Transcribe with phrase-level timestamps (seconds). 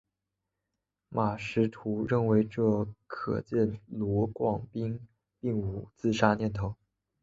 [1.09, 4.99] 马识途认为这可见罗广斌
[5.39, 6.73] 并无自杀念头。